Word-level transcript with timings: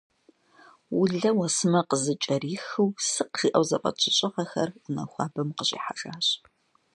Улэ, 0.99 1.29
уэсымэ 1.37 1.81
къызыкӏэрихыу, 1.89 2.89
«сыкъ» 3.11 3.35
жиӏэу 3.39 3.65
зэфӏэт 3.69 3.97
жьыщӏыгъэхэр 4.01 4.69
унэ 4.85 5.03
хуабэм 5.11 5.49
къыщӏихьэжащ. 5.57 6.27